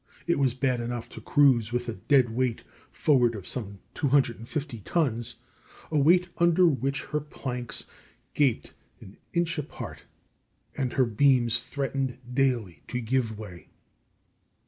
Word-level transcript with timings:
It 0.25 0.39
was 0.39 0.55
bad 0.55 0.81
enough 0.81 1.09
to 1.09 1.21
cruise 1.21 1.71
with 1.71 1.87
a 1.87 1.93
dead 1.93 2.31
weight 2.31 2.63
forward 2.91 3.35
of 3.35 3.47
some 3.47 3.77
250 3.93 4.79
tons 4.79 5.35
a 5.91 5.99
weight 5.99 6.27
under 6.39 6.65
which 6.65 7.03
her 7.11 7.19
planks 7.19 7.85
gaped 8.33 8.73
an 8.99 9.17
inch 9.33 9.59
apart, 9.59 10.05
and 10.75 10.93
her 10.93 11.05
beams 11.05 11.59
threatened 11.59 12.17
daily 12.33 12.81
to 12.87 12.99
give 12.99 13.37
way. 13.37 13.67